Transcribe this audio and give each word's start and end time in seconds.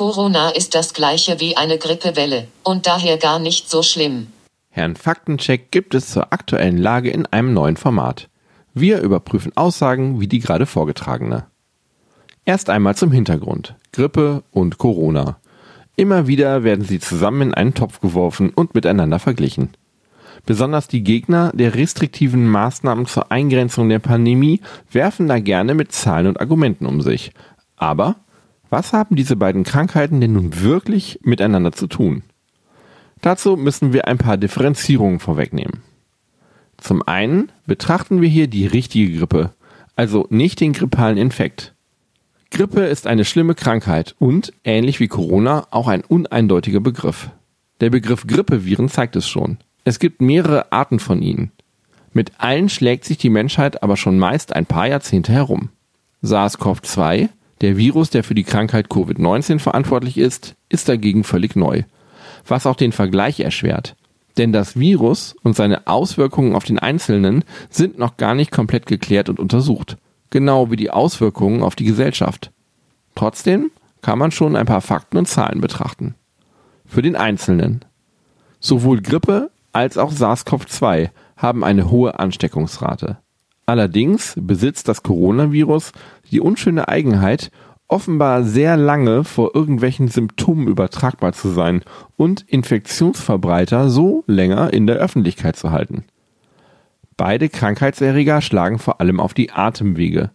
Corona 0.00 0.48
ist 0.48 0.74
das 0.74 0.94
gleiche 0.94 1.40
wie 1.40 1.58
eine 1.58 1.76
Grippewelle 1.76 2.46
und 2.62 2.86
daher 2.86 3.18
gar 3.18 3.38
nicht 3.38 3.68
so 3.68 3.82
schlimm. 3.82 4.28
Herrn 4.70 4.96
Faktencheck 4.96 5.70
gibt 5.70 5.94
es 5.94 6.08
zur 6.08 6.32
aktuellen 6.32 6.78
Lage 6.78 7.10
in 7.10 7.26
einem 7.26 7.52
neuen 7.52 7.76
Format. 7.76 8.30
Wir 8.72 9.02
überprüfen 9.02 9.54
Aussagen 9.58 10.18
wie 10.18 10.26
die 10.26 10.38
gerade 10.38 10.64
vorgetragene. 10.64 11.44
Erst 12.46 12.70
einmal 12.70 12.96
zum 12.96 13.12
Hintergrund. 13.12 13.74
Grippe 13.92 14.42
und 14.52 14.78
Corona. 14.78 15.36
Immer 15.96 16.26
wieder 16.26 16.64
werden 16.64 16.86
sie 16.86 16.98
zusammen 16.98 17.48
in 17.48 17.54
einen 17.54 17.74
Topf 17.74 18.00
geworfen 18.00 18.54
und 18.54 18.74
miteinander 18.74 19.18
verglichen. 19.18 19.68
Besonders 20.46 20.88
die 20.88 21.04
Gegner 21.04 21.52
der 21.52 21.74
restriktiven 21.74 22.48
Maßnahmen 22.48 23.04
zur 23.04 23.30
Eingrenzung 23.30 23.90
der 23.90 23.98
Pandemie 23.98 24.62
werfen 24.90 25.28
da 25.28 25.40
gerne 25.40 25.74
mit 25.74 25.92
Zahlen 25.92 26.26
und 26.26 26.40
Argumenten 26.40 26.86
um 26.86 27.02
sich. 27.02 27.32
Aber 27.76 28.16
was 28.70 28.92
haben 28.92 29.16
diese 29.16 29.36
beiden 29.36 29.64
Krankheiten 29.64 30.20
denn 30.20 30.32
nun 30.32 30.60
wirklich 30.60 31.20
miteinander 31.22 31.72
zu 31.72 31.86
tun? 31.86 32.22
Dazu 33.20 33.56
müssen 33.56 33.92
wir 33.92 34.08
ein 34.08 34.18
paar 34.18 34.36
Differenzierungen 34.36 35.20
vorwegnehmen. 35.20 35.82
Zum 36.78 37.06
einen 37.06 37.52
betrachten 37.66 38.22
wir 38.22 38.28
hier 38.28 38.46
die 38.46 38.66
richtige 38.66 39.18
Grippe, 39.18 39.50
also 39.96 40.26
nicht 40.30 40.60
den 40.60 40.72
grippalen 40.72 41.18
Infekt. 41.18 41.74
Grippe 42.50 42.80
ist 42.86 43.06
eine 43.06 43.24
schlimme 43.24 43.54
Krankheit 43.54 44.16
und, 44.18 44.52
ähnlich 44.64 44.98
wie 44.98 45.08
Corona, 45.08 45.66
auch 45.70 45.88
ein 45.88 46.02
uneindeutiger 46.02 46.80
Begriff. 46.80 47.30
Der 47.80 47.90
Begriff 47.90 48.26
Grippeviren 48.26 48.88
zeigt 48.88 49.16
es 49.16 49.28
schon. 49.28 49.58
Es 49.84 49.98
gibt 49.98 50.20
mehrere 50.20 50.72
Arten 50.72 50.98
von 50.98 51.22
ihnen. 51.22 51.52
Mit 52.12 52.32
allen 52.38 52.68
schlägt 52.68 53.04
sich 53.04 53.18
die 53.18 53.30
Menschheit 53.30 53.82
aber 53.82 53.96
schon 53.96 54.18
meist 54.18 54.54
ein 54.54 54.66
paar 54.66 54.88
Jahrzehnte 54.88 55.32
herum. 55.32 55.70
SARS-CoV-2, 56.22 57.28
der 57.60 57.76
Virus, 57.76 58.10
der 58.10 58.24
für 58.24 58.34
die 58.34 58.44
Krankheit 58.44 58.88
Covid-19 58.88 59.58
verantwortlich 59.58 60.16
ist, 60.16 60.54
ist 60.68 60.88
dagegen 60.88 61.24
völlig 61.24 61.56
neu, 61.56 61.82
was 62.46 62.66
auch 62.66 62.76
den 62.76 62.92
Vergleich 62.92 63.40
erschwert. 63.40 63.96
Denn 64.38 64.52
das 64.52 64.78
Virus 64.78 65.34
und 65.42 65.56
seine 65.56 65.86
Auswirkungen 65.86 66.54
auf 66.54 66.64
den 66.64 66.78
Einzelnen 66.78 67.44
sind 67.68 67.98
noch 67.98 68.16
gar 68.16 68.34
nicht 68.34 68.50
komplett 68.50 68.86
geklärt 68.86 69.28
und 69.28 69.38
untersucht, 69.38 69.98
genau 70.30 70.70
wie 70.70 70.76
die 70.76 70.90
Auswirkungen 70.90 71.62
auf 71.62 71.74
die 71.74 71.84
Gesellschaft. 71.84 72.50
Trotzdem 73.14 73.70
kann 74.02 74.18
man 74.18 74.30
schon 74.30 74.56
ein 74.56 74.66
paar 74.66 74.80
Fakten 74.80 75.18
und 75.18 75.26
Zahlen 75.26 75.60
betrachten. 75.60 76.14
Für 76.86 77.02
den 77.02 77.16
Einzelnen. 77.16 77.84
Sowohl 78.60 79.02
Grippe 79.02 79.50
als 79.72 79.98
auch 79.98 80.12
SARS-CoV-2 80.12 81.10
haben 81.36 81.64
eine 81.64 81.90
hohe 81.90 82.18
Ansteckungsrate. 82.18 83.18
Allerdings 83.66 84.34
besitzt 84.36 84.88
das 84.88 85.02
Coronavirus 85.02 85.92
die 86.30 86.40
unschöne 86.40 86.88
Eigenheit, 86.88 87.50
offenbar 87.88 88.44
sehr 88.44 88.76
lange 88.76 89.24
vor 89.24 89.54
irgendwelchen 89.54 90.08
Symptomen 90.08 90.68
übertragbar 90.68 91.32
zu 91.32 91.48
sein 91.48 91.82
und 92.16 92.42
Infektionsverbreiter 92.48 93.90
so 93.90 94.22
länger 94.26 94.72
in 94.72 94.86
der 94.86 94.96
Öffentlichkeit 94.96 95.56
zu 95.56 95.72
halten. 95.72 96.04
Beide 97.16 97.48
Krankheitserreger 97.48 98.40
schlagen 98.40 98.78
vor 98.78 99.00
allem 99.00 99.20
auf 99.20 99.34
die 99.34 99.50
Atemwege. 99.50 100.30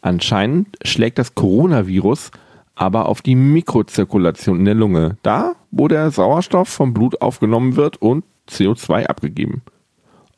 Anscheinend 0.00 0.76
schlägt 0.82 1.18
das 1.18 1.34
Coronavirus 1.34 2.30
aber 2.76 3.06
auf 3.06 3.22
die 3.22 3.34
Mikrozirkulation 3.34 4.60
in 4.60 4.64
der 4.66 4.74
Lunge, 4.74 5.16
da 5.22 5.54
wo 5.70 5.88
der 5.88 6.10
Sauerstoff 6.10 6.68
vom 6.68 6.94
Blut 6.94 7.20
aufgenommen 7.20 7.74
wird 7.76 8.00
und 8.00 8.24
CO2 8.48 9.06
abgegeben. 9.06 9.62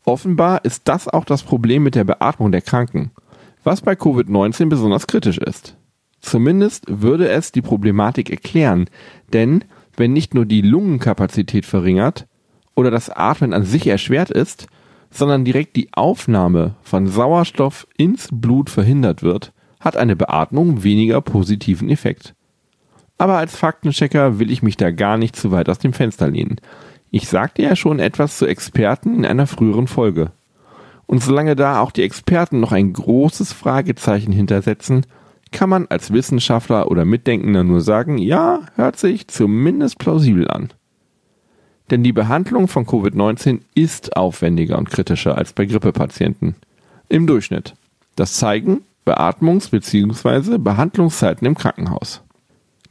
Offenbar 0.05 0.64
ist 0.64 0.89
das 0.89 1.06
auch 1.06 1.25
das 1.25 1.42
Problem 1.42 1.83
mit 1.83 1.94
der 1.94 2.05
Beatmung 2.05 2.50
der 2.50 2.62
Kranken, 2.62 3.11
was 3.69 3.83
bei 3.83 3.92
Covid-19 3.92 4.70
besonders 4.70 5.06
kritisch 5.06 5.36
ist. 5.36 5.77
Zumindest 6.22 6.86
würde 6.88 7.28
es 7.28 7.52
die 7.52 7.61
Problematik 7.61 8.30
erklären, 8.30 8.88
denn 9.34 9.62
wenn 9.94 10.14
nicht 10.14 10.33
nur 10.33 10.47
die 10.47 10.62
Lungenkapazität 10.62 11.66
verringert 11.66 12.27
oder 12.75 12.91
das 12.91 13.10
Atmen 13.10 13.52
an 13.52 13.64
sich 13.64 13.86
erschwert 13.86 14.30
ist, 14.30 14.69
sondern 15.10 15.44
direkt 15.44 15.77
die 15.77 15.91
Aufnahme 15.92 16.76
von 16.82 17.06
Sauerstoff 17.09 17.87
ins 17.98 18.28
Blut 18.32 18.70
verhindert 18.70 19.22
wird, 19.22 19.53
hat 19.81 19.98
eine 19.98 20.16
Beatmung 20.16 20.82
weniger 20.82 21.20
positiven 21.20 21.91
Effekt. 21.91 22.34
Aber 23.19 23.37
als 23.37 23.54
Faktenchecker 23.54 24.38
will 24.38 24.50
ich 24.50 24.62
mich 24.62 24.78
da 24.78 24.93
gar 24.93 25.19
nicht 25.19 25.37
zu 25.37 25.50
weit 25.50 25.69
aus 25.69 25.78
dem 25.78 25.93
Fenster 25.93 26.31
lehnen. 26.31 26.56
Ich 27.10 27.28
sagte 27.28 27.60
ja 27.60 27.76
schon 27.76 27.98
etwas 27.98 28.38
zu 28.38 28.47
Experten 28.47 29.14
in 29.14 29.26
einer 29.26 29.47
früheren 29.47 29.88
Folge. 29.88 30.32
Und 31.08 31.22
solange 31.22 31.56
da 31.56 31.80
auch 31.80 31.91
die 31.91 32.02
Experten 32.02 32.60
noch 32.60 32.70
ein 32.70 32.92
großes 32.92 33.54
Fragezeichen 33.54 34.30
hintersetzen, 34.30 35.06
kann 35.50 35.70
man 35.70 35.86
als 35.88 36.12
Wissenschaftler 36.12 36.91
oder 36.91 37.06
Mitdenkender 37.06 37.64
nur 37.64 37.80
sagen, 37.80 38.19
ja, 38.19 38.60
hört 38.74 38.98
sich 38.98 39.26
zumindest 39.26 39.98
plausibel 39.98 40.48
an. 40.48 40.69
Denn 41.91 42.04
die 42.04 42.12
Behandlung 42.12 42.69
von 42.69 42.84
Covid-19 42.84 43.60
ist 43.74 44.19
aufwendiger 44.19 44.76
und 44.76 44.91
kritischer 44.91 45.38
als 45.38 45.54
bei 45.54 45.64
Grippepatienten. 45.64 46.56
Im 47.08 47.26
Durchschnitt. 47.26 47.75
Das 48.14 48.34
zeigen 48.34 48.82
Beatmungs- 49.06 49.70
bzw. 49.70 50.58
Behandlungszeiten 50.58 51.46
im 51.46 51.54
Krankenhaus. 51.54 52.22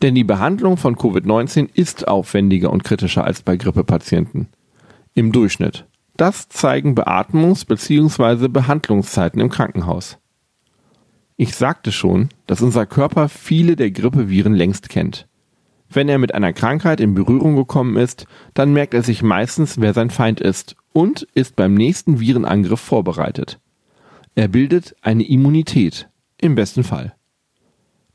Denn 0.02 0.16
die 0.16 0.24
Behandlung 0.24 0.78
von 0.78 0.96
Covid-19 0.96 1.70
ist 1.76 2.08
aufwendiger 2.08 2.72
und 2.72 2.84
kritischer 2.84 3.24
als 3.26 3.44
bei 3.44 3.58
Grippepatienten. 3.58 4.48
Im 5.14 5.32
Durchschnitt. 5.32 5.86
Das 6.18 6.50
zeigen 6.50 6.96
Beatmungs- 6.96 7.66
bzw. 7.66 8.48
Behandlungszeiten 8.48 9.40
im 9.40 9.50
Krankenhaus. 9.50 10.18
Ich 11.36 11.56
sagte 11.56 11.92
schon, 11.92 12.30
dass 12.48 12.64
unser 12.64 12.88
Körper 12.88 13.30
viele 13.30 13.76
der 13.76 13.92
Grippeviren 13.92 14.56
längst 14.56 14.90
kennt. 14.90 15.28
Wenn 15.90 16.10
er 16.10 16.18
mit 16.18 16.34
einer 16.34 16.54
Krankheit 16.54 17.00
in 17.00 17.14
Berührung 17.14 17.56
gekommen 17.56 17.96
ist, 17.98 18.26
dann 18.56 18.74
merkt 18.74 18.96
er 18.96 19.04
sich 19.04 19.22
meistens, 19.22 19.80
wer 19.80 19.94
sein 19.94 20.10
Feind 20.10 20.42
ist 20.42 20.76
und 20.92 21.28
ist 21.36 21.56
beim 21.56 21.76
nächsten 21.76 22.20
Virenangriff 22.20 22.80
vorbereitet. 22.80 23.60
Er 24.34 24.48
bildet 24.48 24.96
eine 25.02 25.24
Immunität, 25.24 26.10
im 26.42 26.56
besten 26.56 26.84
Fall. 26.84 27.16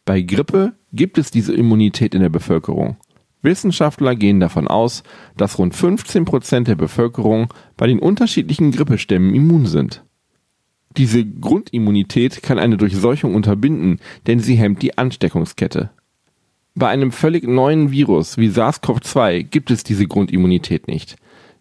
Bei 0.04 0.20
Grippe 0.20 0.72
gibt 0.92 1.18
es 1.18 1.30
diese 1.30 1.54
Immunität 1.54 2.16
in 2.16 2.20
der 2.20 2.28
Bevölkerung. 2.28 2.96
Wissenschaftler 3.42 4.14
gehen 4.14 4.40
davon 4.40 4.68
aus, 4.68 5.02
dass 5.36 5.58
rund 5.58 5.74
15 5.74 6.24
Prozent 6.24 6.68
der 6.68 6.76
Bevölkerung 6.76 7.52
bei 7.76 7.86
den 7.86 7.98
unterschiedlichen 7.98 8.70
Grippestämmen 8.70 9.34
immun 9.34 9.66
sind. 9.66 10.04
Diese 10.96 11.24
Grundimmunität 11.24 12.42
kann 12.42 12.58
eine 12.58 12.76
Durchseuchung 12.76 13.34
unterbinden, 13.34 13.98
denn 14.26 14.40
sie 14.40 14.54
hemmt 14.54 14.82
die 14.82 14.98
Ansteckungskette. 14.98 15.90
Bei 16.74 16.88
einem 16.88 17.12
völlig 17.12 17.46
neuen 17.46 17.90
Virus 17.90 18.38
wie 18.38 18.48
SARS-CoV-2 18.48 19.42
gibt 19.42 19.70
es 19.70 19.84
diese 19.84 20.06
Grundimmunität 20.06 20.88
nicht. 20.88 21.16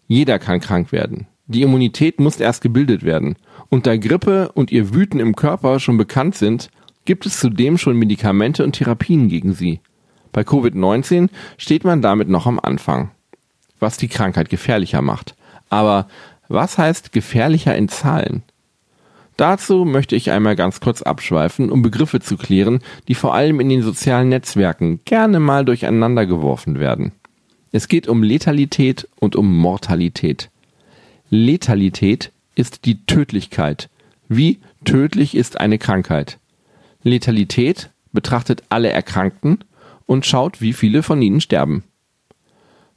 Jeder 0.06 0.38
kann 0.38 0.60
krank 0.60 0.92
werden. 0.92 1.26
Die 1.46 1.62
Immunität 1.62 2.20
muss 2.20 2.40
erst 2.40 2.62
gebildet 2.62 3.02
werden. 3.02 3.36
Und 3.68 3.86
da 3.86 3.96
Grippe 3.96 4.52
und 4.52 4.70
ihr 4.70 4.94
Wüten 4.94 5.20
im 5.20 5.34
Körper 5.34 5.80
schon 5.80 5.98
bekannt 5.98 6.34
sind, 6.34 6.70
gibt 7.04 7.26
es 7.26 7.40
zudem 7.40 7.78
schon 7.78 7.96
Medikamente 7.96 8.64
und 8.64 8.72
Therapien 8.72 9.28
gegen 9.28 9.52
sie. 9.52 9.80
Bei 10.32 10.42
Covid-19 10.42 11.28
steht 11.58 11.84
man 11.84 12.02
damit 12.02 12.28
noch 12.28 12.46
am 12.46 12.58
Anfang, 12.58 13.10
was 13.78 13.96
die 13.98 14.08
Krankheit 14.08 14.48
gefährlicher 14.48 15.02
macht. 15.02 15.34
Aber 15.68 16.08
was 16.48 16.78
heißt 16.78 17.12
gefährlicher 17.12 17.76
in 17.76 17.88
Zahlen? 17.88 18.42
Dazu 19.36 19.84
möchte 19.84 20.14
ich 20.14 20.30
einmal 20.30 20.56
ganz 20.56 20.80
kurz 20.80 21.02
abschweifen, 21.02 21.70
um 21.70 21.82
Begriffe 21.82 22.20
zu 22.20 22.36
klären, 22.36 22.80
die 23.08 23.14
vor 23.14 23.34
allem 23.34 23.60
in 23.60 23.68
den 23.68 23.82
sozialen 23.82 24.28
Netzwerken 24.28 25.00
gerne 25.04 25.40
mal 25.40 25.64
durcheinander 25.64 26.26
geworfen 26.26 26.78
werden. 26.78 27.12
Es 27.72 27.88
geht 27.88 28.06
um 28.08 28.22
Letalität 28.22 29.08
und 29.18 29.34
um 29.34 29.56
Mortalität. 29.56 30.50
Letalität 31.30 32.30
ist 32.54 32.84
die 32.84 33.06
Tödlichkeit. 33.06 33.88
Wie 34.28 34.60
tödlich 34.84 35.34
ist 35.34 35.58
eine 35.58 35.78
Krankheit? 35.78 36.38
Letalität 37.02 37.88
betrachtet 38.12 38.62
alle 38.68 38.90
Erkrankten 38.90 39.64
und 40.06 40.26
schaut, 40.26 40.60
wie 40.60 40.72
viele 40.72 41.02
von 41.02 41.20
ihnen 41.22 41.40
sterben. 41.40 41.84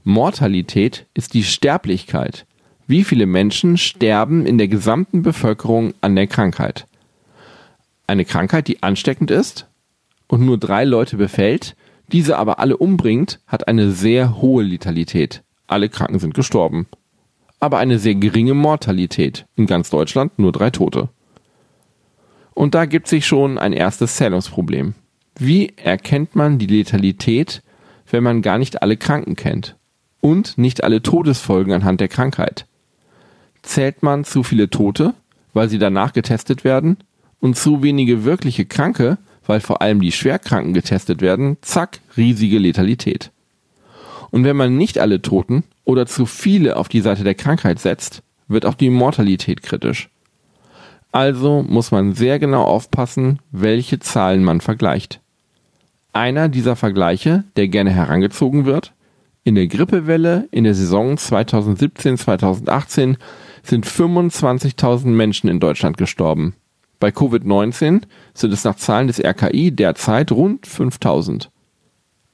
Mortalität 0.03 1.07
ist 1.13 1.33
die 1.33 1.43
Sterblichkeit. 1.43 2.45
Wie 2.87 3.03
viele 3.03 3.25
Menschen 3.25 3.77
sterben 3.77 4.45
in 4.45 4.57
der 4.57 4.67
gesamten 4.67 5.23
Bevölkerung 5.23 5.93
an 6.01 6.15
der 6.15 6.27
Krankheit? 6.27 6.85
Eine 8.05 8.25
Krankheit, 8.25 8.67
die 8.67 8.83
ansteckend 8.83 9.31
ist 9.31 9.67
und 10.27 10.45
nur 10.45 10.59
drei 10.59 10.85
Leute 10.85 11.17
befällt, 11.17 11.75
diese 12.11 12.37
aber 12.37 12.59
alle 12.59 12.77
umbringt, 12.77 13.39
hat 13.47 13.67
eine 13.67 13.91
sehr 13.91 14.39
hohe 14.39 14.63
Letalität. 14.63 15.43
Alle 15.67 15.89
Kranken 15.89 16.19
sind 16.19 16.35
gestorben. 16.35 16.85
Aber 17.59 17.79
eine 17.79 17.97
sehr 17.97 18.15
geringe 18.15 18.53
Mortalität. 18.53 19.47
In 19.55 19.65
ganz 19.65 19.89
Deutschland 19.89 20.37
nur 20.37 20.51
drei 20.51 20.69
Tote. 20.69 21.09
Und 22.53 22.75
da 22.75 22.85
gibt 22.85 23.07
sich 23.07 23.25
schon 23.25 23.57
ein 23.57 23.73
erstes 23.73 24.15
Zählungsproblem. 24.17 24.93
Wie 25.37 25.73
erkennt 25.77 26.35
man 26.35 26.57
die 26.57 26.67
Letalität, 26.67 27.61
wenn 28.09 28.23
man 28.23 28.41
gar 28.41 28.57
nicht 28.57 28.81
alle 28.81 28.97
Kranken 28.97 29.35
kennt? 29.35 29.75
Und 30.21 30.57
nicht 30.57 30.83
alle 30.83 31.01
Todesfolgen 31.01 31.73
anhand 31.73 31.99
der 31.99 32.07
Krankheit? 32.07 32.65
zählt 33.65 34.03
man 34.03 34.23
zu 34.23 34.43
viele 34.43 34.69
Tote, 34.69 35.13
weil 35.53 35.69
sie 35.69 35.79
danach 35.79 36.13
getestet 36.13 36.63
werden, 36.63 36.97
und 37.39 37.57
zu 37.57 37.83
wenige 37.83 38.23
wirkliche 38.23 38.65
Kranke, 38.65 39.17
weil 39.45 39.59
vor 39.59 39.81
allem 39.81 39.99
die 39.99 40.11
Schwerkranken 40.11 40.73
getestet 40.73 41.21
werden, 41.21 41.57
zack, 41.61 41.99
riesige 42.17 42.57
Letalität. 42.57 43.31
Und 44.31 44.43
wenn 44.45 44.55
man 44.55 44.77
nicht 44.77 44.97
alle 44.97 45.21
Toten 45.21 45.63
oder 45.83 46.07
zu 46.07 46.25
viele 46.25 46.77
auf 46.77 46.87
die 46.89 47.01
Seite 47.01 47.23
der 47.23 47.35
Krankheit 47.35 47.79
setzt, 47.79 48.23
wird 48.47 48.65
auch 48.65 48.73
die 48.73 48.89
Mortalität 48.89 49.61
kritisch. 49.61 50.09
Also 51.11 51.63
muss 51.63 51.91
man 51.91 52.13
sehr 52.13 52.39
genau 52.39 52.63
aufpassen, 52.63 53.39
welche 53.51 53.99
Zahlen 53.99 54.43
man 54.43 54.61
vergleicht. 54.61 55.21
Einer 56.15 56.47
dieser 56.47 56.77
Vergleiche, 56.77 57.43
der 57.57 57.67
gerne 57.67 57.91
herangezogen 57.91 58.63
wird, 58.63 58.93
in 59.43 59.55
der 59.55 59.67
Grippewelle 59.67 60.47
in 60.49 60.63
der 60.63 60.73
Saison 60.73 61.15
2017-2018 61.15 63.17
sind 63.63 63.85
25.000 63.85 65.07
Menschen 65.07 65.49
in 65.49 65.59
Deutschland 65.59 65.97
gestorben. 65.97 66.55
Bei 67.01 67.09
Covid-19 67.09 68.03
sind 68.33 68.53
es 68.53 68.63
nach 68.63 68.77
Zahlen 68.77 69.07
des 69.07 69.21
RKI 69.21 69.71
derzeit 69.71 70.31
rund 70.31 70.67
5000. 70.67 71.51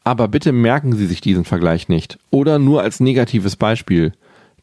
Aber 0.03 0.27
bitte 0.27 0.51
merken 0.51 0.95
Sie 0.95 1.07
sich 1.07 1.21
diesen 1.21 1.43
Vergleich 1.43 1.89
nicht 1.89 2.19
oder 2.29 2.59
nur 2.59 2.83
als 2.83 2.99
negatives 2.99 3.55
Beispiel. 3.55 4.11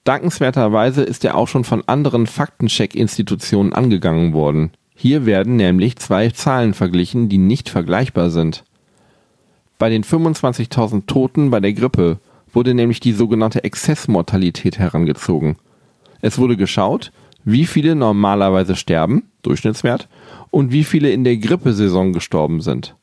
Dankenswerterweise 0.04 1.02
ist 1.02 1.24
er 1.24 1.34
auch 1.34 1.48
schon 1.48 1.64
von 1.64 1.82
anderen 1.88 2.28
Faktencheck-Institutionen 2.28 3.72
angegangen 3.72 4.32
worden. 4.32 4.70
Hier 4.94 5.26
werden 5.26 5.56
nämlich 5.56 5.96
zwei 5.96 6.30
Zahlen 6.30 6.72
verglichen, 6.72 7.28
die 7.28 7.38
nicht 7.38 7.68
vergleichbar 7.68 8.30
sind. 8.30 8.62
Bei 9.78 9.88
den 9.90 10.02
25.000 10.02 11.06
Toten 11.06 11.50
bei 11.50 11.60
der 11.60 11.72
Grippe 11.72 12.18
wurde 12.52 12.74
nämlich 12.74 12.98
die 12.98 13.12
sogenannte 13.12 13.62
Exzessmortalität 13.62 14.78
herangezogen. 14.78 15.56
Es 16.20 16.38
wurde 16.38 16.56
geschaut, 16.56 17.12
wie 17.44 17.64
viele 17.64 17.94
normalerweise 17.94 18.74
sterben, 18.74 19.30
Durchschnittswert, 19.42 20.08
und 20.50 20.72
wie 20.72 20.82
viele 20.82 21.10
in 21.10 21.22
der 21.22 21.36
Grippesaison 21.36 22.12
gestorben 22.12 22.60
sind. 22.60 22.96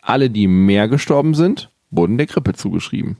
Alle, 0.00 0.30
die 0.30 0.46
mehr 0.46 0.88
gestorben 0.88 1.34
sind, 1.34 1.70
wurden 1.90 2.16
der 2.16 2.26
Grippe 2.26 2.54
zugeschrieben. 2.54 3.16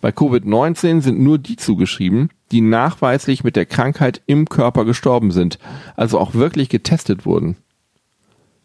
Bei 0.00 0.10
Covid-19 0.10 1.00
sind 1.00 1.20
nur 1.20 1.38
die 1.38 1.56
zugeschrieben, 1.56 2.30
die 2.52 2.60
nachweislich 2.60 3.44
mit 3.44 3.56
der 3.56 3.66
Krankheit 3.66 4.22
im 4.26 4.48
Körper 4.48 4.84
gestorben 4.84 5.30
sind, 5.30 5.58
also 5.96 6.18
auch 6.18 6.34
wirklich 6.34 6.68
getestet 6.68 7.26
wurden. 7.26 7.56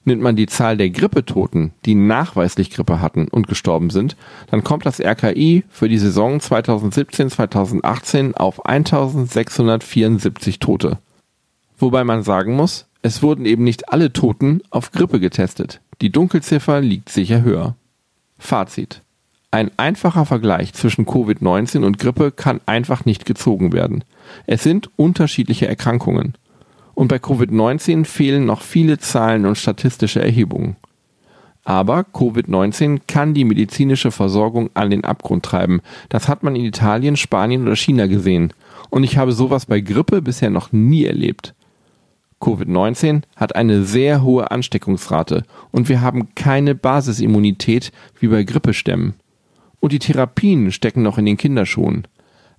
Nimmt 0.05 0.21
man 0.21 0.35
die 0.35 0.47
Zahl 0.47 0.75
der 0.75 0.89
Grippetoten, 0.89 1.71
die 1.85 1.95
nachweislich 1.95 2.71
Grippe 2.71 2.99
hatten 2.99 3.29
und 3.29 3.47
gestorben 3.47 3.89
sind, 3.89 4.17
dann 4.51 4.63
kommt 4.63 4.85
das 4.85 4.99
RKI 4.99 5.63
für 5.69 5.87
die 5.87 5.97
Saison 5.97 6.39
2017-2018 6.39 8.33
auf 8.33 8.65
1674 8.65 10.59
Tote. 10.59 10.97
Wobei 11.77 12.03
man 12.03 12.23
sagen 12.23 12.55
muss, 12.55 12.87
es 13.01 13.21
wurden 13.21 13.45
eben 13.45 13.63
nicht 13.63 13.89
alle 13.89 14.11
Toten 14.13 14.61
auf 14.69 14.91
Grippe 14.91 15.19
getestet. 15.19 15.81
Die 16.01 16.11
Dunkelziffer 16.11 16.81
liegt 16.81 17.09
sicher 17.09 17.41
höher. 17.41 17.75
Fazit. 18.37 19.01
Ein 19.51 19.71
einfacher 19.77 20.25
Vergleich 20.25 20.73
zwischen 20.73 21.05
Covid-19 21.05 21.83
und 21.83 21.99
Grippe 21.99 22.31
kann 22.31 22.59
einfach 22.65 23.05
nicht 23.05 23.25
gezogen 23.25 23.71
werden. 23.71 24.03
Es 24.47 24.63
sind 24.63 24.89
unterschiedliche 24.95 25.67
Erkrankungen. 25.67 26.33
Und 26.95 27.07
bei 27.07 27.17
Covid-19 27.17 28.05
fehlen 28.05 28.45
noch 28.45 28.61
viele 28.61 28.99
Zahlen 28.99 29.45
und 29.45 29.57
statistische 29.57 30.21
Erhebungen. 30.21 30.75
Aber 31.65 32.01
Covid-19 32.01 33.01
kann 33.07 33.33
die 33.33 33.45
medizinische 33.45 34.11
Versorgung 34.11 34.69
an 34.73 34.89
den 34.89 35.05
Abgrund 35.05 35.43
treiben. 35.45 35.81
Das 36.09 36.27
hat 36.27 36.43
man 36.43 36.55
in 36.55 36.65
Italien, 36.65 37.15
Spanien 37.15 37.63
oder 37.63 37.75
China 37.75 38.07
gesehen. 38.07 38.53
Und 38.89 39.03
ich 39.03 39.17
habe 39.17 39.31
sowas 39.31 39.65
bei 39.65 39.79
Grippe 39.79 40.21
bisher 40.21 40.49
noch 40.49 40.71
nie 40.71 41.05
erlebt. 41.05 41.55
Covid-19 42.41 43.21
hat 43.37 43.55
eine 43.55 43.83
sehr 43.83 44.21
hohe 44.21 44.51
Ansteckungsrate 44.51 45.43
und 45.71 45.87
wir 45.87 46.01
haben 46.01 46.35
keine 46.35 46.75
Basisimmunität 46.75 47.93
wie 48.19 48.27
bei 48.27 48.43
Grippestämmen. 48.43 49.13
Und 49.79 49.93
die 49.93 49.99
Therapien 49.99 50.71
stecken 50.73 51.03
noch 51.03 51.17
in 51.17 51.25
den 51.25 51.37
Kinderschuhen. 51.37 52.05